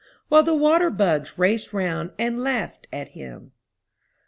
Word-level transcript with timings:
While 0.29 0.41
the 0.41 0.55
water 0.55 0.89
bugs 0.89 1.37
raced 1.37 1.73
round 1.73 2.13
and 2.17 2.41
laughed 2.43 2.87
at 2.91 3.09
him. 3.09 3.51